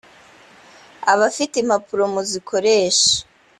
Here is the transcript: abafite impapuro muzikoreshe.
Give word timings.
abafite 1.13 1.55
impapuro 1.59 2.03
muzikoreshe. 2.13 3.11